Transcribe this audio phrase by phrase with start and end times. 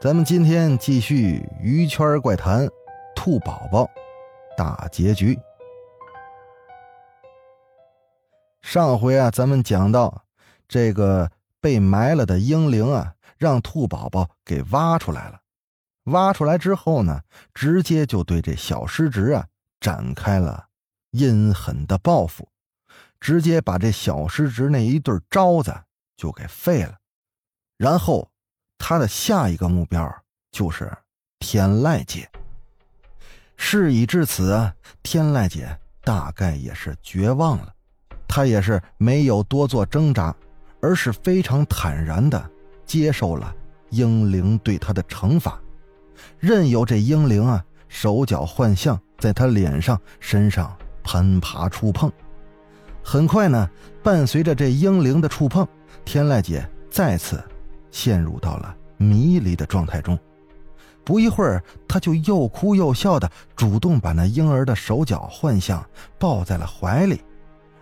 [0.00, 2.68] 咱们今天继续鱼圈怪谈，
[3.16, 3.90] 兔宝宝
[4.56, 5.36] 大结局。
[8.62, 10.22] 上回啊，咱们讲到
[10.68, 11.28] 这个
[11.60, 15.40] 被埋了的婴灵啊，让兔宝宝给挖出来了。
[16.04, 17.20] 挖出来之后呢，
[17.52, 19.48] 直接就对这小失职啊
[19.80, 20.68] 展开了
[21.10, 22.48] 阴狠的报复，
[23.18, 25.74] 直接把这小失职那一对招子
[26.16, 26.98] 就给废了，
[27.76, 28.30] 然后。
[28.78, 30.10] 他的下一个目标
[30.50, 30.90] 就是
[31.40, 32.28] 天籁姐。
[33.56, 37.74] 事已至此，天籁姐大概也是绝望了，
[38.28, 40.34] 她也是没有多做挣扎，
[40.80, 42.50] 而是非常坦然的
[42.86, 43.52] 接受了
[43.90, 45.58] 英灵对她的惩罚，
[46.38, 52.10] 任由这英灵啊手脚幻象，在她脸上、身上攀爬触碰。
[53.02, 53.68] 很快呢，
[54.04, 55.66] 伴随着这英灵的触碰，
[56.04, 57.42] 天籁姐再次。
[57.90, 60.18] 陷入到了迷离的状态中，
[61.04, 65.84] 不一会儿，他就又哭又笑的主动把那婴儿的手脚幻象
[66.18, 67.20] 抱在了怀里，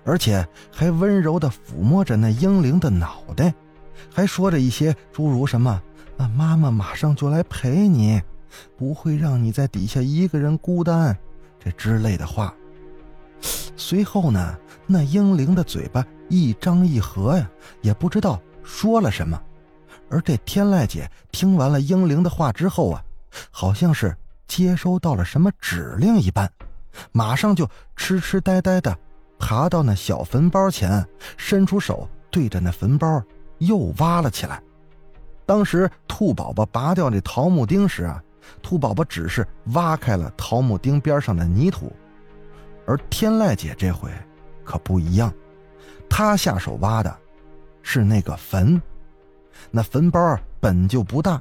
[0.04, 3.52] 而且还温柔的抚摸着那婴灵的脑袋，
[4.12, 5.82] 还说着一些诸如什么
[6.18, 8.22] “啊，妈妈马上就来陪你，
[8.76, 11.16] 不会让你在底下一个人孤单”
[11.58, 12.54] 这之类的话。
[13.76, 17.50] 随后呢，那婴灵的嘴巴一张一合呀，
[17.82, 19.40] 也不知道说了什么。
[20.08, 23.02] 而这天籁姐听完了英灵的话之后啊，
[23.50, 26.50] 好像是接收到了什么指令一般，
[27.12, 28.96] 马上就痴痴呆呆的
[29.38, 31.04] 爬到那小坟包前，
[31.36, 33.22] 伸出手对着那坟包
[33.58, 34.62] 又挖了起来。
[35.44, 38.22] 当时兔宝宝拔掉这桃木钉时啊，
[38.62, 41.92] 兔宝宝只是挖开了桃木钉边上的泥土，
[42.86, 44.08] 而天籁姐这回
[44.64, 45.32] 可不一样，
[46.08, 47.16] 她下手挖的
[47.82, 48.80] 是那个坟。
[49.70, 51.40] 那坟包本就不大，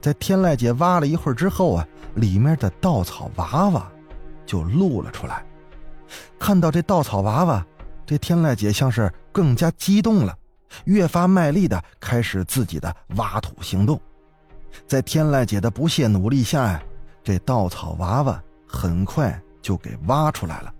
[0.00, 3.90] 在天籁姐挖了一会儿之后啊，里面的稻草娃娃
[4.44, 5.44] 就露了出来。
[6.38, 7.64] 看到这稻草娃娃，
[8.04, 10.36] 这天籁姐像是更加激动了，
[10.84, 14.00] 越发卖力的开始自己的挖土行动。
[14.86, 16.82] 在天籁姐的不懈努力下呀，
[17.22, 20.72] 这稻草娃娃很快就给挖出来了。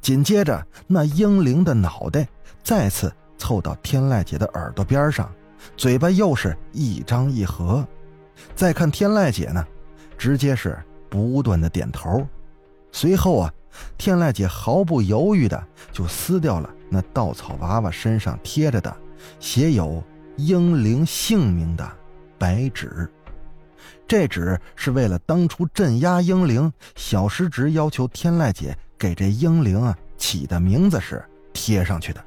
[0.00, 2.26] 紧接着，那婴灵的脑袋
[2.62, 5.30] 再次凑到天籁姐的耳朵边上。
[5.76, 7.86] 嘴巴又是一张一合，
[8.54, 9.66] 再看天籁姐呢，
[10.18, 10.78] 直接是
[11.08, 12.26] 不断的点头。
[12.92, 13.52] 随后啊，
[13.98, 15.62] 天籁姐毫不犹豫的
[15.92, 18.94] 就撕掉了那稻草娃娃身上贴着的
[19.38, 20.02] 写有
[20.36, 21.90] 英灵姓名的
[22.38, 23.10] 白纸。
[24.08, 31.22] 这纸是为了当初镇压英灵，小师侄要求天籁姐给这英灵啊起的名字时
[31.52, 32.24] 贴上去的。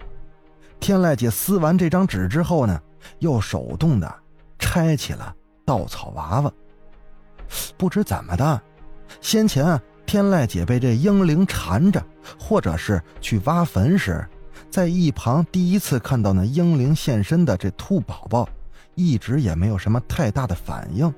[0.80, 2.80] 天籁姐撕完这张纸之后呢？
[3.20, 4.14] 又手动的
[4.58, 6.52] 拆起了稻草娃娃。
[7.78, 8.62] 不知怎么的，
[9.22, 12.04] 先前，天籁姐被这婴灵缠着，
[12.40, 14.28] 或者是去挖坟时，
[14.70, 18.48] 在一旁第一次看到那婴灵现身的这兔宝宝，
[18.96, 21.12] 一直也没有什么太大的反应。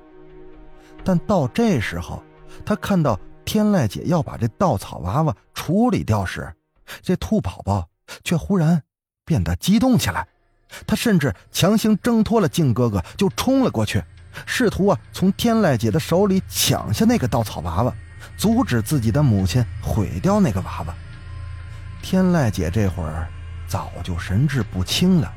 [1.04, 2.22] 但到这时候，
[2.64, 6.50] 他看到天籁姐要把这稻草娃娃处理掉时，
[7.02, 7.88] 这兔宝宝
[8.24, 8.82] 却忽然
[9.24, 10.26] 变得激动起来。
[10.86, 14.02] 他甚至强行挣脱了靖哥哥，就冲了过去，
[14.46, 17.94] 试图啊从天籁姐的手里抢下那个稻草娃娃，
[18.36, 20.94] 阻止自己的母亲毁掉那个娃娃。
[22.02, 23.28] 天籁姐这会儿
[23.66, 25.32] 早就神志不清了，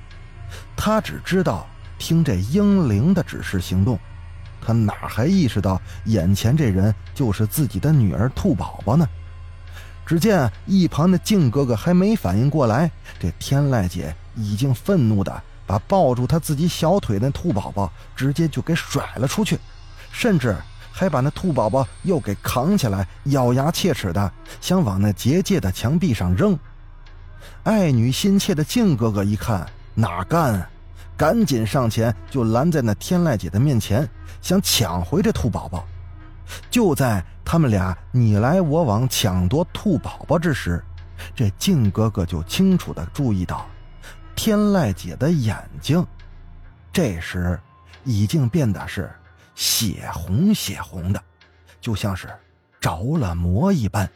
[0.76, 1.68] 她只知道
[1.98, 4.00] 听这英灵的指示行动，
[4.66, 9.08] 她哪还意识到眼前这人就是自己的女儿兔宝宝呢？
[10.06, 14.16] 只见一旁的靖哥哥还没反应过来，这天籁姐。
[14.36, 19.60] 已经愤怒的把抱住他自己小腿的兔宝宝直接就给甩了出去，
[20.12, 20.56] 甚至
[20.92, 26.58] 还把那兔宝宝又给扛起来，咬牙切齿的想往那结界的墙壁上扔。
[27.64, 30.68] 爱女心切的靖哥哥一看哪干，
[31.18, 34.08] 赶紧上前就拦在那天籁姐的面前，
[34.42, 35.86] 想抢回这兔宝宝。
[36.70, 40.84] 就在他们俩你来我往抢夺兔宝宝之时，
[41.36, 43.66] 这靖哥哥就清楚的注意到。
[44.36, 46.06] 天籁姐的眼睛，
[46.92, 47.60] 这时
[48.04, 49.10] 已经变得是
[49.56, 51.24] 血红血红的，
[51.80, 52.28] 就像是
[52.80, 54.10] 着了魔一般。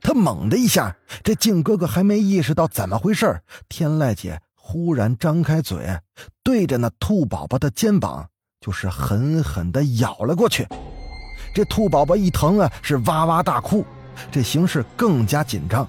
[0.00, 5.98] 他猛的一下，这靖哥哥还没意识到怎么回事天籁姐忽然张开嘴，
[6.44, 8.28] 对着那兔宝宝的肩膀
[8.60, 10.68] 就是狠狠的咬了过去。
[11.54, 13.84] 这兔宝宝一疼啊，是哇哇大哭，
[14.30, 15.88] 这形势更加紧张。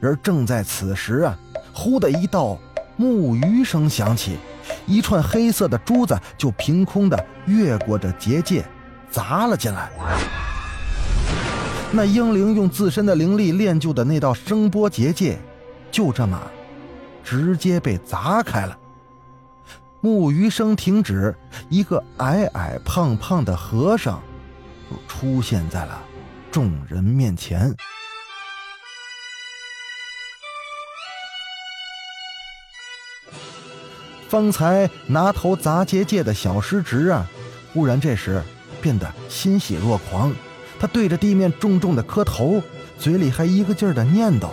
[0.00, 1.38] 而正在此时啊，
[1.72, 2.58] 忽的一道
[2.98, 4.36] 木鱼声响起，
[4.84, 8.66] 一串黑色的珠子就凭空的越过这结界，
[9.08, 9.88] 砸了进来。
[11.92, 15.38] 那英灵用自身的灵力练就的那道声波结界，
[15.92, 16.42] 就这么
[17.22, 18.76] 直接被砸开了。
[20.00, 21.32] 木鱼声停止，
[21.68, 24.20] 一个矮矮胖胖的和尚
[25.06, 26.02] 出现在了
[26.50, 27.72] 众人面前。
[34.28, 37.26] 方才拿头砸结界的小师侄啊，
[37.72, 38.42] 忽然这时
[38.80, 40.32] 变得欣喜若狂。
[40.78, 42.62] 他对着地面重重的磕头，
[42.98, 44.50] 嘴里还一个劲儿的念叨：“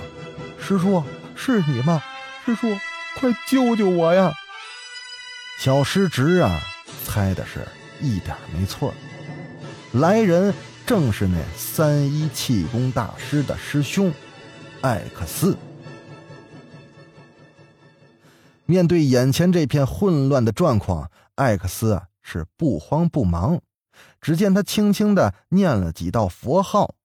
[0.57, 1.03] 师叔，
[1.35, 2.01] 是你吗？
[2.45, 2.75] 师叔，
[3.19, 4.33] 快救救我呀！”
[5.59, 6.59] 小师侄啊，
[7.05, 7.67] 猜的是
[8.01, 8.93] 一点没错，
[9.93, 10.53] 来人
[10.85, 14.11] 正是那三一气功大师的师兄
[14.81, 15.55] 艾克斯。
[18.65, 23.61] 面对眼前这片混乱的状况，艾克斯是不慌不忙。
[24.19, 26.95] 只见他轻轻的念了几道佛号，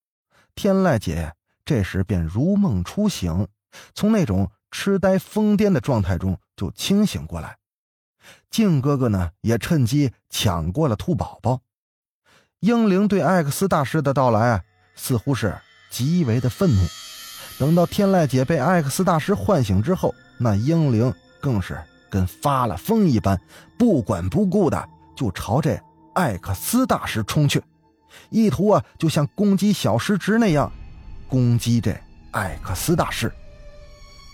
[0.55, 3.47] 天籁姐这时便如梦初醒，
[3.93, 7.57] 从那种痴呆疯癫的状态中就清醒过来。
[8.49, 11.61] 靖哥哥呢也趁机抢过了兔宝宝。
[12.59, 14.63] 英灵对艾克斯大师的到来啊，
[14.95, 15.57] 似乎是
[15.89, 16.81] 极为的愤怒。
[17.57, 21.77] 等到天籁姐被艾克斯大师唤醒之后，那英灵更是
[22.09, 23.39] 跟发了疯一般，
[23.77, 25.79] 不管不顾的就朝这。
[26.13, 27.63] 艾克斯大师冲去，
[28.29, 30.69] 意图啊，就像攻击小师侄那样，
[31.29, 31.97] 攻击这
[32.31, 33.31] 艾克斯大师。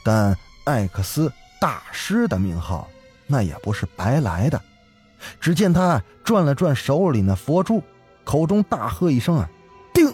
[0.04, 1.32] 但艾克斯
[1.62, 2.88] 大师的名号，
[3.28, 4.60] 那也不是白来的。
[5.40, 7.84] 只见他转了转手里那佛珠，
[8.24, 9.48] 口中大喝一声啊，
[9.94, 10.12] 定！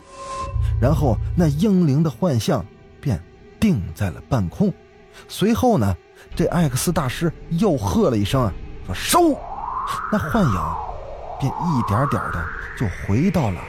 [0.81, 2.65] 然后那英灵的幻象
[2.99, 3.23] 便
[3.57, 4.73] 定在了半空。
[5.29, 5.95] 随后呢，
[6.35, 8.53] 这艾克斯大师又喝了一声啊，
[8.85, 9.37] 说收！
[10.11, 10.75] 那幻影。
[11.39, 12.45] 便一点点的
[12.79, 13.59] 就回到了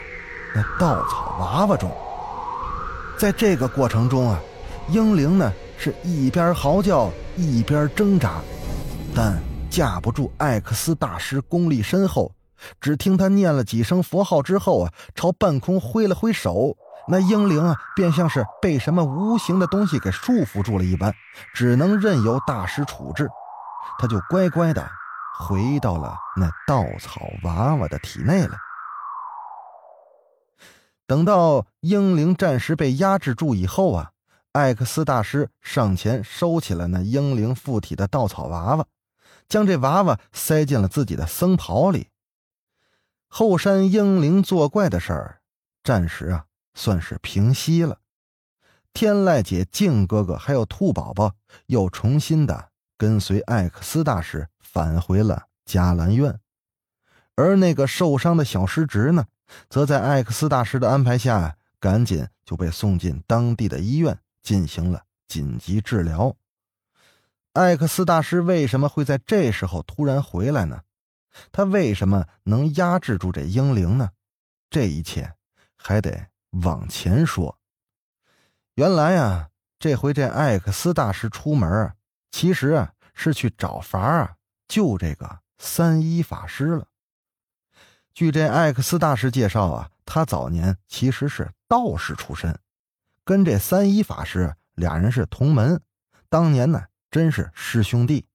[0.55, 1.91] 那稻草娃娃中。
[3.19, 4.39] 在这个过程中啊，
[4.89, 8.35] 英灵呢是一边嚎叫一边挣扎，
[9.13, 9.37] 但
[9.69, 12.31] 架不住艾克斯大师功力深厚。
[12.81, 21.15] 只听他念了几声佛号之后啊，朝半空挥了挥手，那英灵啊便像是被什么无形的东西给束缚住了一般，
[21.53, 23.29] 只能任由大师处置。
[23.99, 24.89] 他就乖乖的。
[25.37, 28.57] 回到了那稻草娃娃的体内了。
[31.09, 34.13] 等到英灵暂时被压制住以后啊，
[34.53, 38.87] 艾克斯大师上前收起了那英灵附体的稻草娃娃，
[39.49, 42.11] 将这娃娃塞进了自己的僧袍里。
[43.27, 45.41] 后山英灵作怪的事儿，
[45.83, 46.45] 暂时啊
[46.75, 48.01] 算是平息了。
[48.93, 51.35] 天籁姐、静哥哥还有兔宝宝
[51.67, 54.49] 又重新的跟随艾克斯大师。
[54.75, 56.41] 返回了迦兰院，
[57.37, 59.27] 而那个受伤的小师侄呢，
[59.69, 66.35] 则在艾克斯大师的安排下，赶紧就被送进当地的医院进行了紧急治疗。
[67.53, 70.83] 艾克斯大师为什么会在这时候突然回来呢？
[71.53, 74.11] 他为什么能压制住这英灵呢？
[74.69, 75.35] 这一切
[75.77, 76.27] 还得
[76.63, 77.59] 往前说。
[78.75, 81.95] 原来啊，这回这艾克斯大师出门，
[82.31, 84.37] 其实啊是去找法啊。
[84.67, 86.89] 救这个三一法师了。
[88.15, 92.59] 据这艾克斯大师介绍啊，他早年其实是道士出身，
[93.25, 95.81] 跟这三一法师俩人是同门，
[96.29, 98.27] 当年呢真是师兄弟。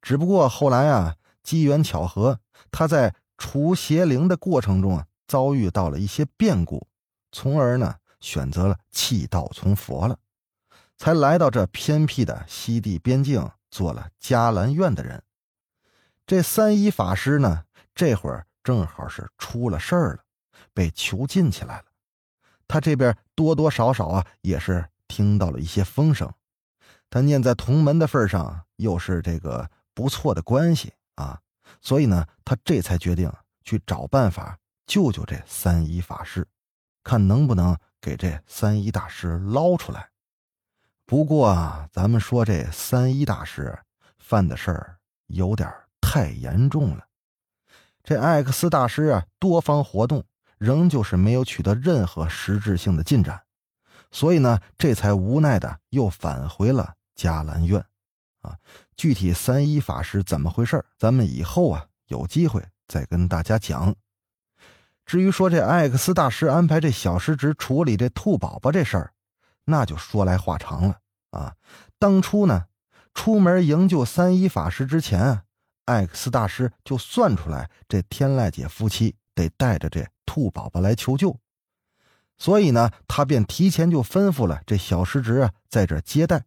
[0.00, 2.40] 只不过后来啊，机缘巧合，
[2.70, 6.88] 他在除邪灵的过程中啊，遭遇到了一些变故，
[7.32, 10.18] 从而呢选择了弃道从佛了，
[10.96, 15.22] 才来到这偏僻的西地边境，做了迦兰院的人。
[16.26, 20.24] 这三一法师呢，这会儿正好是出了事儿了，
[20.72, 21.84] 被囚禁起来了。
[22.68, 26.32] 他这边多多少少啊，也是听到了一些风声。
[27.08, 31.40] 他念在同门的份上，又是这个不错的关系啊，
[31.80, 33.32] 所以呢，他这才决定
[33.64, 34.56] 去找办法
[34.86, 36.46] 救救这三一法师，
[37.10, 40.10] 看能不能给这三一大师捞出来。
[41.04, 43.76] 不过啊，咱们说这三一大师
[44.20, 45.68] 犯的事儿有点
[46.00, 47.04] 太严重了，
[48.04, 50.22] 这艾克斯大师啊，多方活动，
[50.56, 53.42] 仍旧是没有取得任何实质性的进展，
[54.12, 57.84] 所以呢，这才无奈的又返回了迦兰院。
[58.42, 58.56] 啊，
[58.96, 63.92] 具体三一法师怎么回事咱们以后啊有机会再跟大家讲。
[65.10, 69.12] 至于说这艾克斯大师安排这小师侄处理这兔宝宝这事儿，
[69.64, 70.98] 那就说来话长了
[71.32, 71.52] 啊。
[71.98, 72.66] 当初呢，
[73.12, 75.42] 出门营救三一法师之前，
[75.86, 81.36] 艾克斯大师就算出来这天籁姐夫妻得带着这兔宝宝来求救，
[82.38, 86.44] 所以呢，他便提前就吩咐了这小师侄啊在这接待，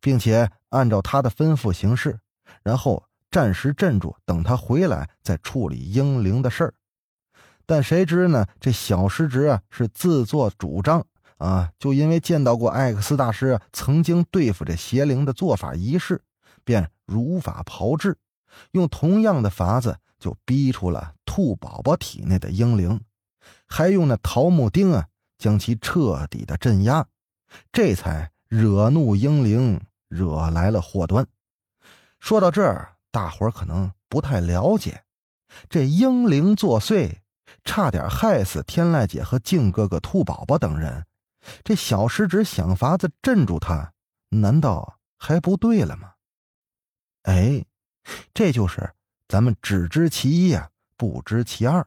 [0.00, 2.18] 并且按照他的吩咐行事，
[2.62, 6.72] 然后暂时镇住，等他回来再处理英灵的事儿。
[7.68, 11.06] 但谁知呢，这小师侄啊是自作主张。
[11.36, 16.20] 啊，就因为见到过艾克斯大师曾经对付这邪灵的做法仪式，
[16.64, 18.18] 便如法炮制，
[18.72, 23.00] 用同样的法子就逼出了兔宝宝体内的婴灵，
[23.68, 25.06] 还用那桃木钉啊
[25.38, 27.06] 将其彻底的镇压，
[27.70, 31.24] 这才惹怒婴灵，惹来了祸端。
[32.18, 35.04] 说到这儿，大伙儿可能不太了解，
[35.68, 37.18] 这婴灵作祟，
[37.64, 41.04] 差点害死天籁姐和静哥哥、兔宝宝等人。
[41.64, 43.92] 这小师侄想法子镇住他，
[44.28, 46.12] 难道还不对了吗？
[47.22, 47.64] 哎，
[48.34, 48.92] 这就是
[49.28, 51.86] 咱们只知其一呀，不知其二。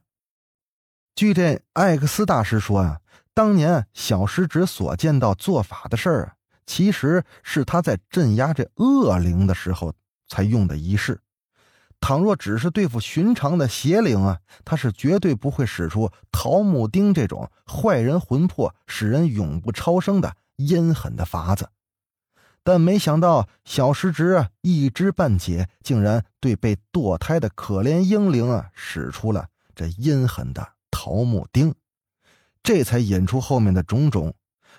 [1.15, 3.01] 据这艾克斯大师说啊，
[3.33, 9.93] 当年小师侄所见到做法的事儿，其实是他在镇压这恶灵的时候
[10.27, 11.19] 才用的仪式。
[12.01, 21.69] 倘若只是对付寻常的邪灵啊，他是绝对不会使出桃木钉这种坏人魂魄使人永不超生的阴狠的法子。
[22.63, 31.73] 但没想到小师侄啊一知半解，竟然对被堕胎的可怜婴灵啊使出了这阴狠的桃木钉，
[32.61, 34.33] 这才引出后面的种种。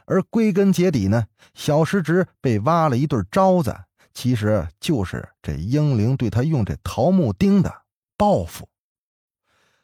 [0.04, 3.74] 而归根结底呢，小师侄被挖了一对招子。
[4.14, 7.82] 其实就是这英灵对他用这桃木钉的
[8.16, 8.68] 报复。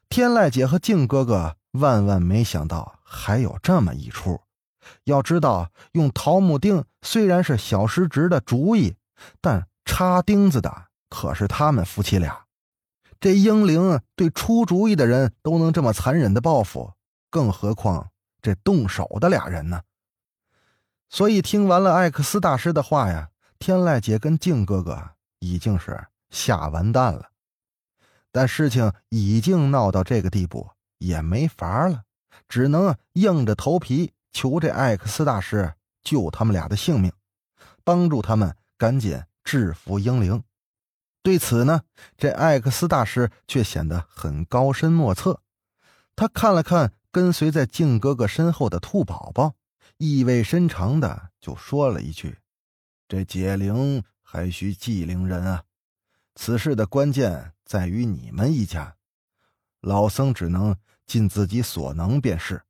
[0.08, 4.40] 天籁姐和静哥哥万万没想到还有这么一出。
[5.04, 8.96] 要知道，用桃木钉虽然是小师侄的主意，
[9.40, 12.44] 但插钉子的可是他们夫妻俩。
[13.20, 16.92] 这英灵对出主意的人都能这么残忍的报复，
[17.30, 19.82] 更何况这动手的俩人呢？
[21.10, 23.30] 所以听完了艾克斯大师的话呀。
[23.58, 25.10] 天籁姐跟静哥哥
[25.40, 27.30] 已经是吓完蛋了，
[28.30, 32.04] 但事情已经闹到这个地步，也没法了，
[32.48, 37.12] 只能硬着头皮求这艾克斯大师救他们俩的性命，
[37.84, 40.42] 帮助他们赶紧制服英灵。
[41.22, 41.82] 对此呢，
[42.16, 45.42] 这艾克斯大师却显得很高深莫测。
[46.14, 49.54] 他看了看跟随在静哥哥身后的兔宝宝，
[49.98, 52.38] 意味深长的就说了一句。
[53.08, 55.64] 这解铃还需系铃人啊！
[56.34, 58.94] 此事的关键在于你们一家，
[59.80, 62.62] 老僧只能尽自己所能便是。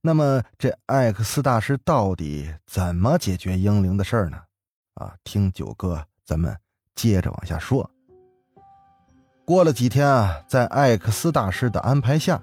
[0.00, 4.40] 那么，这艾克斯大师到底怎么解决英灵的事儿呢？
[4.94, 6.56] 啊，听九哥，咱们
[6.94, 7.90] 接着往下说。
[9.44, 12.40] 过了几天啊，在艾克斯大师的安排下，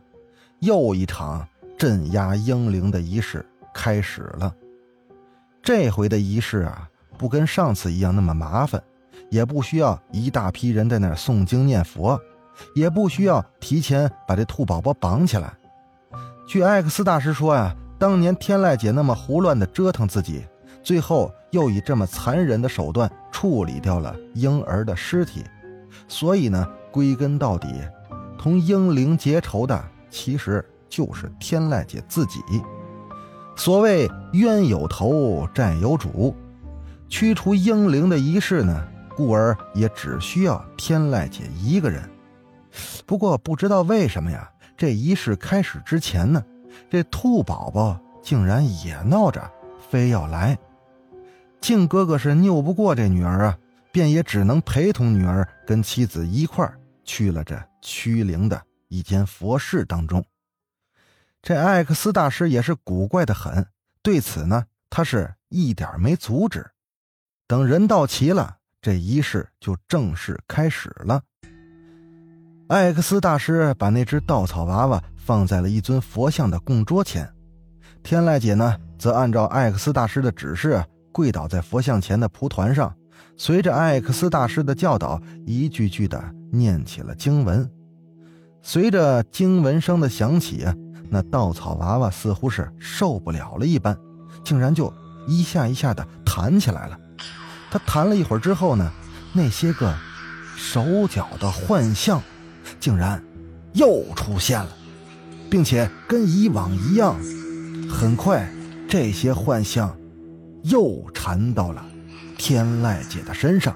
[0.60, 1.48] 又一场
[1.79, 4.53] 镇压英灵的仪式开始了。
[5.65, 8.79] 这回的仪式啊，不跟上次一样那么麻烦，
[9.31, 12.22] 也不需要一大批人在那儿诵经念佛，
[12.75, 15.51] 也不需要提前把这兔宝宝绑起来。
[16.48, 20.45] 据艾克斯大师说呀，当年天籁姐那么胡乱的折腾自己，
[20.84, 25.43] 最后又以这么残忍的手段处理掉了婴儿的尸体，
[26.07, 27.67] 所以呢，归根到底，
[28.38, 32.39] 同婴灵结仇的其实就是天籁姐自己。
[33.55, 36.35] 所谓冤有头债有主，
[37.07, 38.85] 驱除婴灵的仪式呢，
[39.15, 42.07] 故而也只需要天籁姐一个人。
[43.05, 46.43] 不过不知道为什么呀，这仪式开始之前呢，
[46.89, 49.41] 这兔宝宝竟然也闹着
[49.89, 50.57] 非要来。
[51.62, 53.57] 靖哥哥是拗不过这女儿啊，
[53.91, 60.24] 便也只能陪同女儿跟妻子一块儿去了这驱灵的一间佛室当中。
[61.46, 63.68] 这艾克斯大师也是古怪的很，
[64.02, 66.72] 对此呢，他是一点没阻止。
[67.46, 71.22] 等人到齐了，这仪式就正式开始了。
[72.68, 77.32] 艾克斯大师把那只稻草娃娃放在了一尊佛像的供桌前，
[78.02, 82.92] 天籁姐呢，则按照艾克斯大师的指示，跪倒在佛像前的蒲团上，
[83.38, 86.20] 随着艾克斯大师的教导，一句句的
[86.52, 87.70] 念起了经文。
[88.64, 90.74] 随着经文声的响起啊，
[91.09, 93.97] 那稻草娃娃似乎是受不了了一般，
[94.43, 94.93] 竟然就
[95.27, 97.00] 一下一下的弹起来了。
[97.71, 98.91] 他弹了一会儿之后呢，
[99.33, 99.93] 那些个
[100.55, 102.21] 手脚的幻象，
[102.79, 103.24] 竟然
[103.74, 104.69] 又出现了，
[105.50, 107.15] 并且跟以往一样，
[107.89, 108.50] 很快
[108.88, 109.95] 这些幻象
[110.63, 111.85] 又缠到了
[112.38, 113.75] 天籁姐的身上。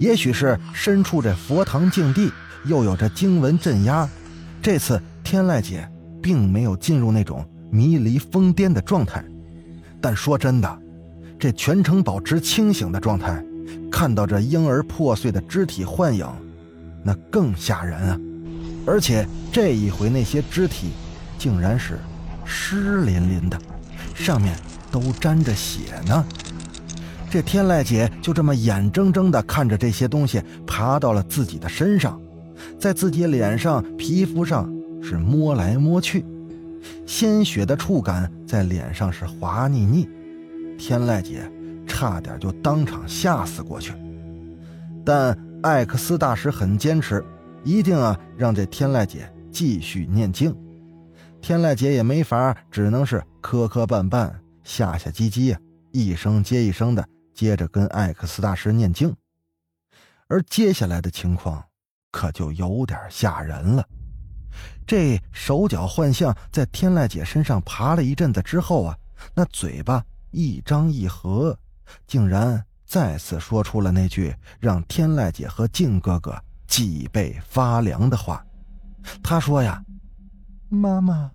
[0.00, 2.32] 也许是身处这佛堂境地，
[2.64, 4.08] 又有着经文镇压，
[4.60, 5.88] 这次天籁姐
[6.22, 9.22] 并没有进入那种迷离疯癫的状态。
[10.00, 10.78] 但说真的，
[11.38, 13.44] 这全程保持清醒的状态，
[13.90, 16.26] 看到这婴儿破碎的肢体幻影，
[17.04, 18.20] 那更吓人啊！
[18.84, 20.90] 而且这一回那些肢体，
[21.38, 21.98] 竟然是
[22.44, 23.58] 湿淋淋的，
[24.14, 24.56] 上面
[24.90, 26.24] 都沾着血呢。
[27.30, 32.20] 这天籁姐就这么眼睁睁地看着这些东西爬到了自己的身上，
[32.78, 34.68] 在自己脸上、皮肤上
[35.02, 36.24] 是摸来摸去，
[37.06, 40.08] 鲜血的触感在脸上是滑腻腻，
[40.78, 41.50] 天籁姐
[41.86, 43.92] 差点就当场吓死过去。
[45.04, 47.24] 但艾克斯大师很坚持，
[47.64, 50.56] 一定啊让这天籁姐继续念经。
[51.40, 54.32] 天籁姐也没法，只能是磕磕绊绊、
[54.62, 55.58] 下下唧唧呀，
[55.90, 57.04] 一声接一声的。
[57.34, 59.12] 接着跟艾克斯大师念经，
[60.28, 61.64] 而接下来的情况
[62.10, 63.84] 可就有点吓人了。
[64.86, 68.96] 这手脚幻象在天籁姐身上爬了一阵子之后啊，
[69.34, 71.56] 那嘴巴一张一合，
[72.06, 76.34] 竟然再次说出了那句让天籁姐和静哥哥
[76.66, 78.44] 脊背发凉的话。
[79.22, 79.84] 他说呀
[80.68, 81.32] ：“妈妈，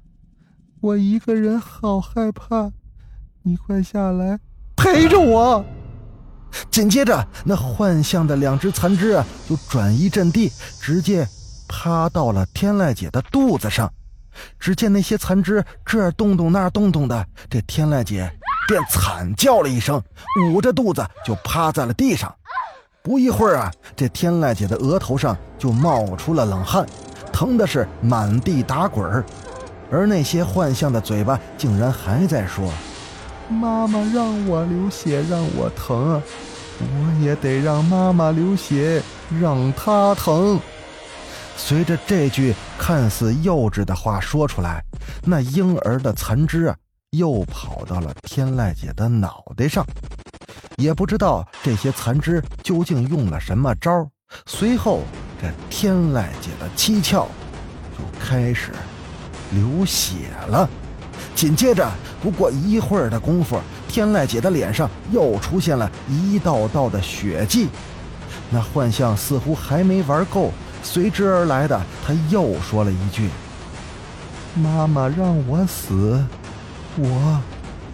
[0.82, 2.72] 我一个人好害怕，
[3.44, 4.39] 你快下来
[4.75, 5.66] 陪着我。”
[6.72, 10.50] 紧接着，那幻象的两只残肢啊，就转移阵地，
[10.80, 11.27] 直接
[11.68, 13.92] 趴到了天籁姐的肚子上。
[14.60, 18.32] 只见那些残肢这儿动动那儿动动的，这天籁姐
[18.68, 20.00] 便惨叫了一声，
[20.51, 22.34] 捂着肚子就趴在了地上。
[23.01, 26.86] 不一会儿啊，这天籁姐的额头上就冒出了冷汗，
[27.34, 29.25] 疼的是满地打滚儿。
[29.90, 32.72] 而那些幻象的嘴巴竟然还在说。
[33.50, 36.22] 妈妈让我流血，让我疼，
[36.80, 39.01] 我也得让妈妈流血，
[39.40, 40.60] 让她疼。
[41.57, 44.81] 随着这句看似幼稚的话说出来，
[45.24, 46.75] 那婴儿的残肢啊，
[47.09, 49.85] 又跑到了天籁姐的脑袋上。
[50.77, 54.07] 也不知道这些残肢究竟用了什么招
[54.46, 55.01] 随后
[55.41, 57.25] 这天籁姐的七窍
[57.98, 58.72] 就开始
[59.51, 60.70] 流血了。
[61.33, 61.89] 紧接着，
[62.22, 67.70] 不过一会儿的功夫，天籁姐的脸上又出现了一道道的血迹。
[68.50, 70.51] 那幻象似乎还没玩够，
[70.83, 73.29] 随之而来的，他又说了一句
[74.55, 76.24] ：“妈妈让我死，
[76.96, 77.42] 我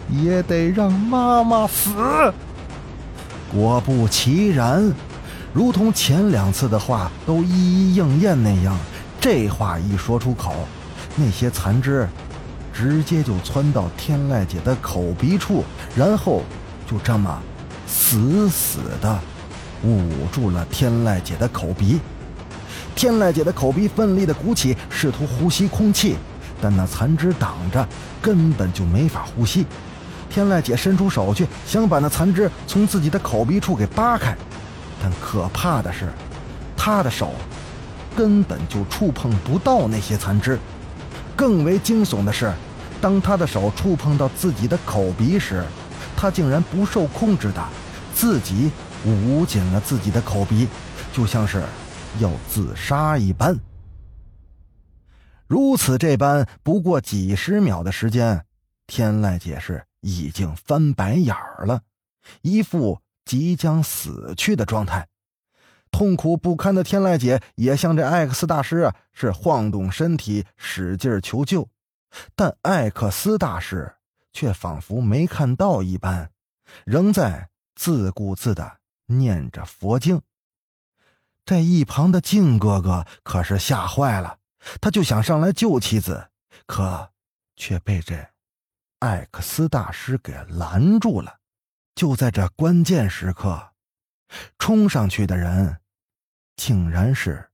[0.09, 1.91] 也得让妈妈死。”
[3.53, 4.93] 果不其然，
[5.53, 7.49] 如同前两次的话都一
[7.91, 8.77] 一应验那样，
[9.19, 10.53] 这话一说出口，
[11.15, 12.07] 那些残肢。
[12.75, 15.63] 直接就窜到天籁姐的口鼻处，
[15.95, 16.41] 然后
[16.89, 17.39] 就这么
[17.85, 19.19] 死死的
[19.83, 21.99] 捂住了天籁姐的口鼻。
[22.95, 26.15] 天籁姐的口鼻奋力的鼓起，试图呼吸空气，
[26.61, 27.85] 但那残肢挡着，
[28.21, 29.65] 根本就没法呼吸。
[30.29, 34.35] 天籁姐伸出手去，想把那残肢从自己的口鼻处给扒开，
[35.01, 36.07] 但可怕的是，
[36.77, 37.33] 她的手
[38.15, 40.57] 根本就触碰不到那些残肢。
[41.35, 42.53] 更为惊悚的是，
[43.01, 45.63] 当她的手触碰到自己的口鼻时，
[46.15, 47.63] 她竟然不受控制的
[48.13, 48.71] 自己
[49.05, 50.67] 捂紧了自己的口鼻，
[51.11, 51.61] 就像是
[52.19, 53.59] 要自杀一般。
[55.47, 58.45] 如此这般，不过几十秒的时间，
[58.87, 61.81] 天籁姐是已经翻白眼儿了，
[62.41, 65.07] 一副即将死去的状态。
[65.91, 71.69] 痛苦不堪的天籁姐也向这艾克斯大师啊是晃动身体，使劲求救，
[72.35, 73.93] 但艾克斯大师
[74.31, 76.31] 却仿佛没看到一般，
[76.83, 80.19] 仍在自顾自的念着佛经。
[81.45, 84.37] 这一旁的靖哥哥可是吓坏了，
[84.79, 86.29] 他就想上来救妻子，
[86.65, 87.11] 可
[87.55, 88.15] 却被这
[88.99, 91.35] 艾克斯大师给拦住了。
[91.95, 93.71] 就在这关键时刻，
[94.57, 95.77] 冲上去的人。
[96.55, 97.49] 竟然是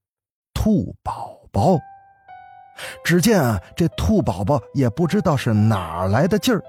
[0.53, 1.79] 兔宝宝！
[3.03, 6.61] 只见啊，这兔宝宝也不知道是哪来的劲儿，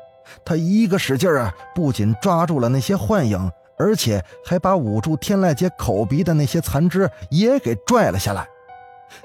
[0.44, 8.46] 他一个使劲儿啊，不仅抓住了那些幻影，而且还把捂住天籁姐口鼻的那些残肢也给拽了下来。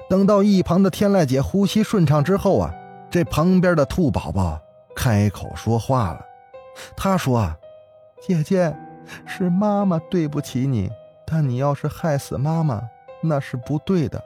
[0.08, 2.74] 等到一旁的天籁姐呼吸顺畅之后啊，
[3.10, 4.58] 这旁边的兔宝宝
[4.96, 6.20] 开口说话了。
[6.96, 7.56] 他说：“啊
[8.26, 8.74] 姐姐，
[9.26, 10.90] 是妈妈对不起你，
[11.26, 12.82] 但你要是害死妈妈，
[13.22, 14.20] 那是不对的。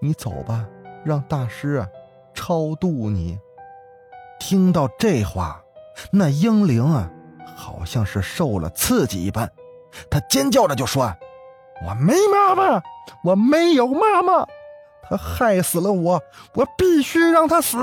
[0.00, 0.66] 你走吧，
[1.04, 1.86] 让大师啊
[2.34, 3.38] 超度你。”
[4.40, 5.62] 听到这话，
[6.10, 7.10] 那婴灵啊，
[7.60, 9.50] 好像是受了刺激一般，
[10.10, 11.14] 他尖叫着就说
[11.86, 12.82] ：“我没妈妈，
[13.22, 14.46] 我没有妈妈，
[15.02, 16.22] 他害死了我，
[16.54, 17.76] 我必须让他死。”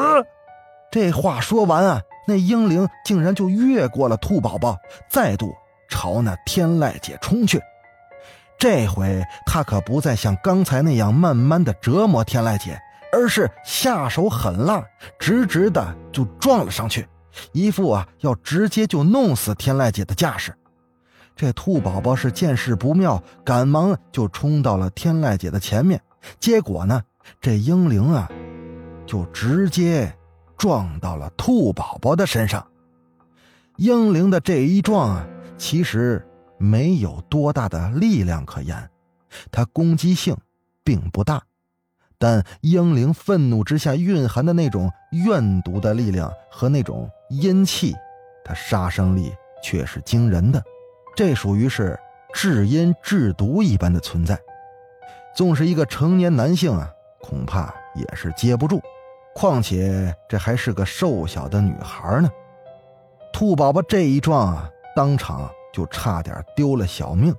[0.90, 2.02] 这话说完啊。
[2.30, 4.76] 那婴灵竟然就越过了兔宝宝，
[5.10, 5.54] 再度
[5.88, 7.62] 朝那天籁姐冲去。
[8.58, 12.78] 这回他可不再像刚才那样慢慢的折磨天籁姐，
[13.14, 14.84] 而是下手狠辣，
[15.18, 17.08] 直直的就撞了上去，
[17.52, 20.54] 一副啊要直接就弄死天籁姐的架势。
[21.36, 26.02] 这兔宝宝是见势不妙，赶忙就冲到了天籁姐的前面，
[26.40, 27.02] 结果呢，
[27.40, 28.30] 这婴灵啊，
[29.06, 30.14] 就直接。
[30.58, 32.68] 撞到了兔宝宝的身上，
[33.76, 38.90] 英灵的这一撞啊，其实没有多大的力量可言，
[39.52, 40.36] 它攻击性
[40.84, 41.44] 并不大，
[42.20, 47.96] 但英灵愤怒之下蕴含的那种怨毒的力量和那种阴气，
[48.44, 50.62] 它杀伤力却是惊人的，
[51.16, 52.00] 这属于是
[52.34, 54.40] 至阴至毒一般的存在，
[55.36, 56.90] 纵是一个成年男性啊，
[57.22, 58.82] 恐怕也是接不住。
[59.36, 62.30] 况且这还是个瘦小的女孩呢，
[63.32, 67.36] 兔宝宝这一撞啊，当场就差点丢了小命。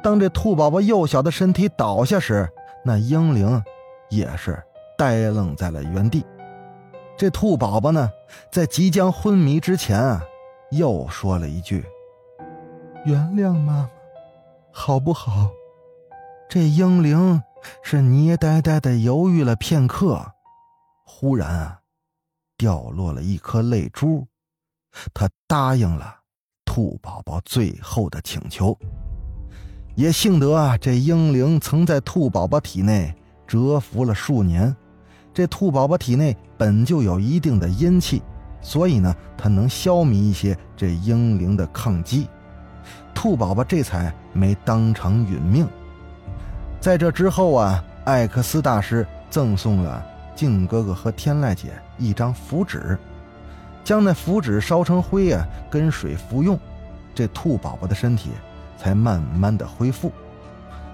[0.00, 2.48] 当这兔宝宝幼小的身体倒下时，
[2.84, 3.60] 那婴灵
[4.10, 4.62] 也是
[4.98, 6.24] 呆愣在了原地。
[7.16, 8.10] 这兔宝宝呢，
[8.50, 10.22] 在即将昏迷之前啊，
[10.70, 11.84] 又说了一句
[13.04, 13.90] ：“原谅妈妈，
[14.72, 15.50] 好不好？”
[16.48, 17.42] 这婴灵
[17.82, 20.32] 是捏呆呆的犹豫了片刻。
[21.04, 21.80] 忽然啊，
[22.56, 24.26] 掉落了一颗泪珠，
[25.12, 26.20] 他答应了
[26.64, 28.76] 兔宝宝最后的请求。
[29.94, 33.14] 也幸得啊，这婴灵曾在兔宝宝体内
[33.50, 34.74] 蛰伏了数年，
[35.34, 38.22] 这兔宝宝体内本就有一定的阴气，
[38.62, 42.28] 所以呢，它能消弭一些这婴灵的抗击，
[43.12, 45.66] 兔宝宝这才没当场殒命。
[46.80, 50.06] 在这之后啊，艾克斯大师赠送了。
[50.36, 52.96] 靖哥哥和天籁姐一张符纸，
[53.84, 56.58] 将那符纸烧成灰啊，跟水服用，
[57.14, 58.30] 这兔宝宝的身体
[58.78, 60.10] 才慢慢的恢复。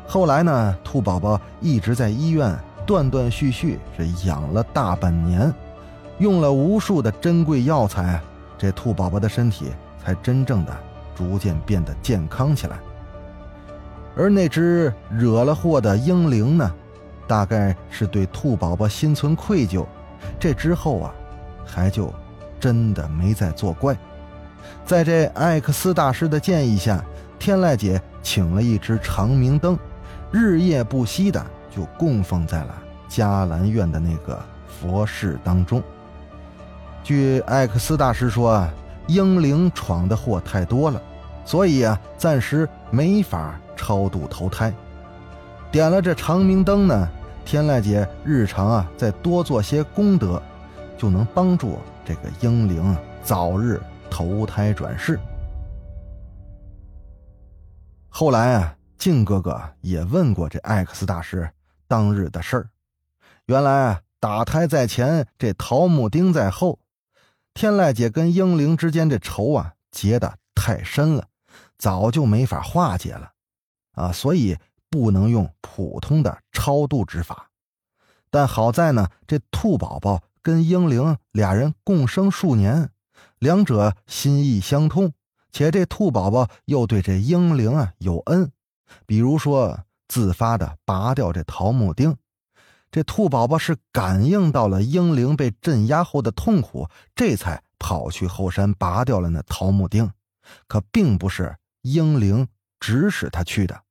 [0.06, 5.52] 后来呢，兔宝宝一直在医院断断续续是养了大半年，
[6.18, 8.20] 用了无数的珍贵药材，
[8.56, 10.76] 这兔宝宝的身体才真正的
[11.14, 12.78] 逐渐变得健康起来。
[14.16, 16.72] 而那只惹了祸的婴灵呢？
[17.26, 19.84] 大概是对兔宝宝心存愧疚，
[20.38, 21.12] 这之后啊，
[21.64, 22.12] 还就
[22.60, 23.96] 真的没再作怪。
[24.84, 27.04] 在这艾克斯大师的建议下，
[27.38, 29.76] 天籁姐请了一只长明灯，
[30.30, 32.74] 日夜不息的就供奉在了
[33.08, 35.82] 迦兰院的那个佛室当中。
[37.02, 38.70] 据艾克斯大师说啊，
[39.06, 41.00] 婴灵闯的祸太多了，
[41.44, 44.72] 所以啊，暂时没法超度投胎。
[45.70, 47.08] 点了这长明灯呢，
[47.44, 50.42] 天籁姐日常啊再多做些功德，
[50.98, 55.18] 就能帮助这个婴灵早日投胎转世。
[58.08, 61.50] 后来啊，靖哥哥也问过这艾克斯大师
[61.86, 62.70] 当日的事儿。
[63.46, 66.78] 原来啊，打胎在前，这桃木钉在后，
[67.54, 71.28] 天籁姐跟婴灵之间这仇啊结的太深了，
[71.78, 73.32] 早就没法化解了，
[73.92, 74.56] 啊，所以。
[74.88, 77.50] 不能用普通的超度之法，
[78.30, 82.88] 但好在呢，这兔宝宝跟婴灵俩人共生数年，
[83.40, 85.12] 两者心意相通，
[85.50, 88.52] 且这兔宝宝又对这婴灵啊有恩，
[89.06, 92.16] 比如说自发的拔掉这桃木钉，
[92.90, 100.10] 这兔宝宝是感应到了婴灵被镇压后的痛苦，这才跑去后山拔掉了那桃木钉，
[100.66, 102.48] 可并不是婴灵
[102.80, 103.82] 指使他去的。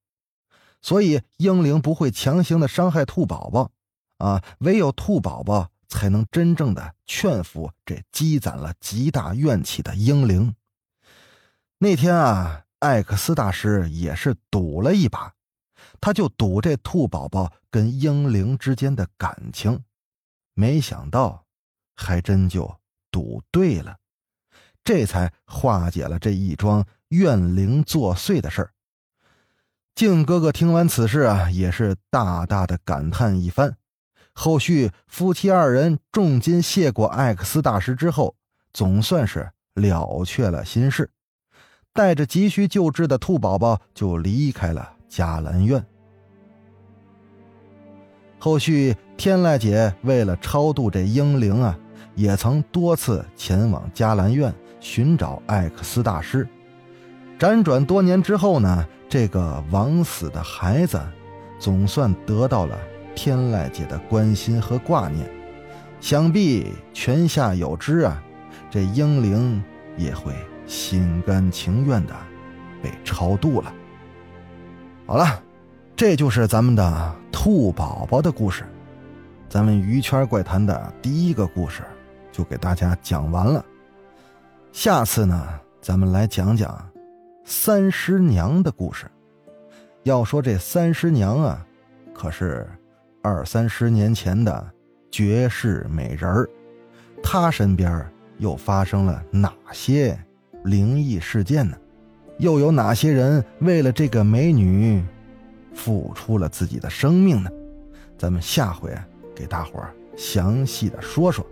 [0.82, 3.72] 所以，婴灵不会强行的伤害兔宝宝，
[4.20, 10.56] 啊，唯有兔宝宝才能真正的劝服这积攒了极大怨气的婴灵。
[11.80, 15.34] 那天啊，艾克斯大师也是赌了一把，
[16.00, 19.84] 他就赌这兔宝宝跟婴灵之间的感情，
[20.54, 21.46] 没想到，
[21.96, 23.98] 还真就赌对了，
[24.84, 28.72] 这才化解了这一桩怨灵作祟的事儿。
[29.96, 33.78] 靖哥哥听完此事啊，也是大大的感叹一番。
[34.34, 38.36] 后续夫妻二人重金谢过艾克斯大师之后，
[38.72, 41.10] 总算是了却了心事，
[41.96, 45.82] 带着急需救治的兔宝宝就离开了迦兰院。
[48.38, 51.80] 后续天籁姐为了超度这婴灵啊，
[52.16, 56.46] 也曾多次前往迦兰院寻找艾克斯大师。
[57.40, 61.02] 辗转多年之后呢，这个枉死的孩子，
[61.58, 62.78] 总算得到了
[63.16, 65.26] 天籁姐的关心和挂念。
[66.02, 68.22] 想必泉下有知啊，
[68.70, 69.64] 这婴灵
[69.96, 70.34] 也会
[70.68, 72.14] 心甘情愿的
[72.82, 73.74] 被超度了。
[75.06, 75.42] 好了，
[75.96, 78.64] 这就是咱们的兔宝宝的故事。
[79.48, 81.84] 咱们鱼圈怪谈的第一个故事
[82.32, 83.64] 就给大家讲完了。
[84.72, 85.48] 下次呢，
[85.82, 86.84] 咱们来讲讲。
[87.48, 89.06] 三师娘的故事，
[90.02, 91.64] 要说这三师娘啊，
[92.12, 92.68] 可是
[93.22, 94.68] 二三十年前的
[95.12, 96.50] 绝世美人儿。
[97.22, 98.04] 她身边
[98.40, 100.20] 又发生了哪些
[100.66, 101.78] 灵异事件呢？
[102.40, 105.02] 又有哪些人为了这个美女
[105.74, 107.50] 付出了自己的生命呢？
[108.18, 111.46] 咱们下回啊给大伙儿详细的说说。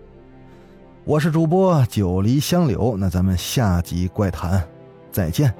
[1.05, 4.67] 我是主播九黎香柳，那咱们下集怪谈
[5.11, 5.53] 再见。